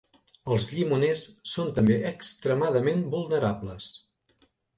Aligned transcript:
Els 0.53 0.63
llimoners 0.69 1.25
són 1.51 1.69
també 1.75 1.99
extremadament 2.13 3.05
vulnerables. 3.13 3.93